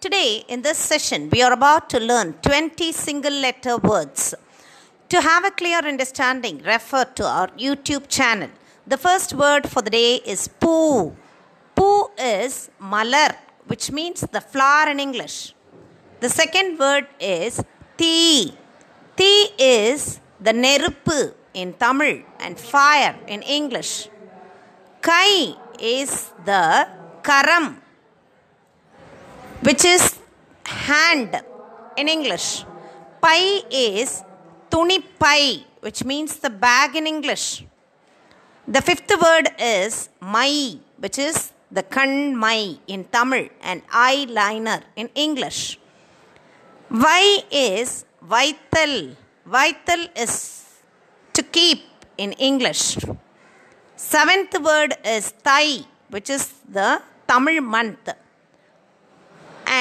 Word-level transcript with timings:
Today, 0.00 0.44
in 0.48 0.62
this 0.62 0.78
session, 0.78 1.28
we 1.28 1.42
are 1.42 1.52
about 1.52 1.90
to 1.90 1.98
learn 2.00 2.32
20 2.40 2.90
single 2.90 3.34
letter 3.44 3.76
words. 3.76 4.34
To 5.10 5.20
have 5.20 5.44
a 5.44 5.50
clear 5.50 5.80
understanding, 5.80 6.62
refer 6.64 7.04
to 7.16 7.24
our 7.26 7.48
YouTube 7.48 8.08
channel. 8.08 8.48
The 8.86 8.96
first 8.96 9.34
word 9.34 9.68
for 9.68 9.82
the 9.82 9.90
day 9.90 10.14
is 10.24 10.48
poo. 10.48 11.14
Poo 11.74 12.08
is 12.18 12.70
malar, 12.80 13.36
which 13.66 13.90
means 13.90 14.22
the 14.22 14.40
flower 14.40 14.88
in 14.88 15.00
English. 15.00 15.54
The 16.20 16.30
second 16.30 16.78
word 16.78 17.06
is 17.20 17.62
tea. 17.98 18.54
Tea 19.18 19.48
is 19.58 20.18
the 20.40 20.52
neruppu 20.52 21.34
in 21.52 21.74
Tamil 21.74 22.22
and 22.38 22.58
fire 22.58 23.16
in 23.26 23.42
English. 23.42 24.08
Kai 25.02 25.56
is 25.78 26.32
the 26.46 26.88
karam, 27.22 27.82
which 29.66 29.84
is 29.84 30.02
hand 30.64 31.32
in 31.96 32.08
English. 32.08 32.64
Pai 33.22 33.62
is 33.70 34.22
tuni 34.70 34.98
pai, 35.18 35.66
which 35.80 36.04
means 36.04 36.36
the 36.44 36.50
bag 36.50 36.96
in 36.96 37.06
English. 37.06 37.64
The 38.66 38.80
fifth 38.80 39.12
word 39.24 39.48
is 39.58 40.08
mai, 40.20 40.78
which 40.98 41.18
is 41.18 41.52
the 41.70 41.82
kan 41.82 42.36
mai 42.36 42.78
in 42.86 43.04
Tamil 43.04 43.48
and 43.62 43.86
eyeliner 43.88 44.80
in 44.96 45.08
English. 45.14 45.78
Vai 46.90 47.44
is 47.50 48.04
vital. 48.22 48.94
Vital 49.44 50.02
is 50.24 50.34
to 51.32 51.42
keep 51.42 51.82
in 52.16 52.32
English. 52.32 52.98
Seventh 53.96 54.54
word 54.68 54.94
is 55.04 55.32
Thai, 55.44 55.84
which 56.08 56.30
is 56.30 56.44
the 56.78 57.02
Tamil 57.28 57.60
month. 57.60 58.08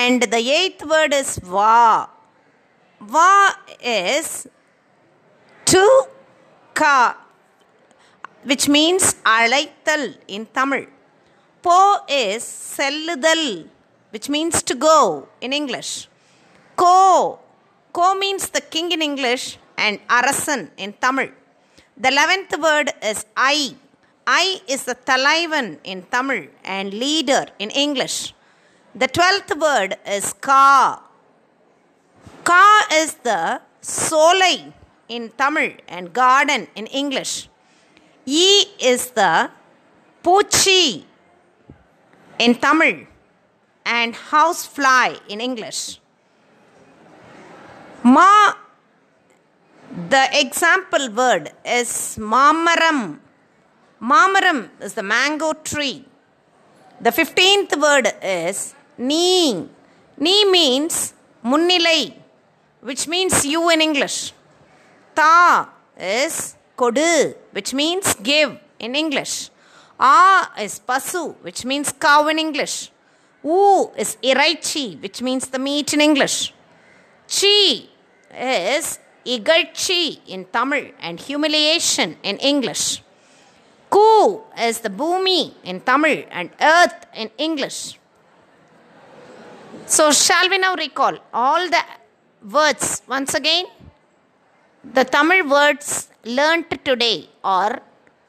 And 0.00 0.22
the 0.34 0.42
eighth 0.60 0.82
word 0.92 1.12
is 1.14 1.30
Va. 1.54 2.08
Va 3.00 3.32
is 3.82 4.46
to 5.70 5.84
ka, 6.74 7.16
which 8.50 8.68
means 8.68 9.14
alaital 9.36 10.04
in 10.36 10.46
Tamil. 10.56 10.86
Po 11.62 11.78
is 12.08 12.44
selludal, 12.76 13.66
which 14.12 14.28
means 14.28 14.62
to 14.62 14.74
go 14.74 15.28
in 15.40 15.52
English. 15.52 16.08
Ko. 16.76 17.40
Ko 17.92 18.14
means 18.14 18.48
the 18.56 18.60
king 18.60 18.92
in 18.92 19.02
English 19.02 19.58
and 19.76 19.98
arasan 20.18 20.70
in 20.76 20.92
Tamil. 21.04 21.30
The 21.96 22.08
eleventh 22.14 22.54
word 22.66 22.88
is 23.02 23.26
I. 23.36 23.74
I 24.26 24.60
is 24.68 24.84
the 24.84 24.94
Talaivan 24.94 25.78
in 25.82 26.02
Tamil 26.14 26.42
and 26.62 26.94
leader 26.94 27.46
in 27.58 27.70
English. 27.70 28.34
The 29.00 29.06
twelfth 29.06 29.56
word 29.56 29.96
is 30.04 30.32
Ka. 30.32 31.00
Ka 32.42 32.86
is 32.94 33.14
the 33.22 33.60
Solai 33.80 34.72
in 35.08 35.30
Tamil 35.38 35.74
and 35.86 36.12
garden 36.12 36.66
in 36.74 36.86
English. 36.88 37.48
E 38.26 38.64
is 38.80 39.10
the 39.12 39.50
Puchi 40.24 41.04
in 42.40 42.56
Tamil 42.56 43.06
and 43.86 44.16
housefly 44.16 45.14
in 45.28 45.40
English. 45.40 46.00
Ma, 48.02 48.54
the 50.08 50.24
example 50.32 51.08
word 51.10 51.52
is 51.64 52.18
Mamaram. 52.18 53.20
Mamaram 54.02 54.70
is 54.80 54.94
the 54.94 55.04
mango 55.04 55.52
tree. 55.52 56.04
The 57.00 57.12
fifteenth 57.12 57.76
word 57.76 58.12
is 58.20 58.74
Ni. 58.98 59.68
Ni 60.18 60.44
means 60.50 61.14
Munnilai, 61.44 62.12
which 62.80 63.06
means 63.06 63.44
you 63.46 63.70
in 63.70 63.80
English. 63.80 64.32
Ta 65.14 65.70
is 65.96 66.56
Kodu, 66.76 67.34
which 67.52 67.72
means 67.72 68.14
give 68.14 68.58
in 68.78 68.96
English. 68.96 69.50
A 69.98 70.48
is 70.60 70.80
Pasu, 70.80 71.34
which 71.42 71.64
means 71.64 71.92
cow 71.92 72.26
in 72.26 72.38
English. 72.38 72.90
U 73.44 73.90
is 73.96 74.16
Iraichi, 74.22 75.00
which 75.00 75.22
means 75.22 75.46
the 75.46 75.58
meat 75.58 75.94
in 75.94 76.00
English. 76.00 76.52
Chi 77.28 77.86
is 78.34 78.98
Igalchi 79.24 80.20
in 80.26 80.44
Tamil 80.46 80.90
and 81.00 81.20
humiliation 81.20 82.16
in 82.22 82.36
English. 82.38 83.02
Ku 83.90 84.42
is 84.58 84.80
the 84.80 84.90
bhumi 84.90 85.54
in 85.62 85.80
Tamil 85.80 86.24
and 86.30 86.50
earth 86.60 87.06
in 87.14 87.30
English. 87.38 87.98
So, 89.96 90.10
shall 90.12 90.50
we 90.50 90.58
now 90.58 90.74
recall 90.74 91.14
all 91.32 91.66
the 91.74 91.82
words 92.54 93.00
once 93.08 93.32
again? 93.32 93.64
The 94.84 95.04
Tamil 95.04 95.48
words 95.48 96.10
learnt 96.24 96.84
today 96.84 97.30
are 97.42 97.80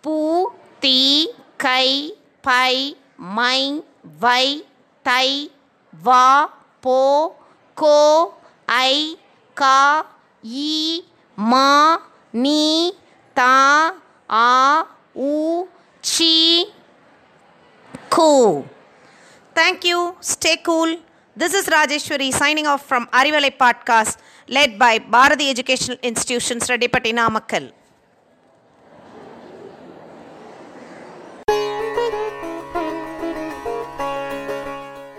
Pu, 0.00 0.52
Ti, 0.80 1.28
Kai, 1.58 2.10
Pai, 2.42 2.94
Mai, 3.18 3.80
Vai, 4.04 4.62
Tai, 5.02 5.48
Va, 5.94 6.48
Po, 6.80 7.34
Ko, 7.74 8.34
ai, 8.68 9.16
Ka, 9.56 10.06
Yi, 10.42 11.02
Ma, 11.36 11.98
Ni, 12.32 12.92
Ta, 13.34 13.94
A, 14.30 14.86
U, 15.16 15.68
Chi, 16.00 16.66
Ku. 18.08 18.64
Thank 19.56 19.84
you. 19.84 20.14
Stay 20.20 20.58
cool. 20.58 20.98
This 21.40 21.54
is 21.54 21.66
Rajeshwari 21.66 22.32
signing 22.32 22.66
off 22.66 22.84
from 22.84 23.06
Arivalai 23.18 23.56
Podcast 23.56 24.18
led 24.48 24.76
by 24.76 24.98
Bharati 24.98 25.48
Educational 25.50 25.96
Institutions, 26.02 26.66
Redipati 26.66 27.12
Namakkal. 27.14 27.70